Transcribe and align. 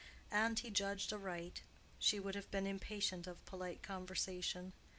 And 0.31 0.57
he 0.57 0.71
judged 0.71 1.13
aright: 1.13 1.61
she 1.99 2.19
would 2.19 2.33
have 2.33 2.49
been 2.49 2.65
impatient 2.65 3.27
of 3.27 3.45
polite 3.45 3.83
conversation. 3.83 4.73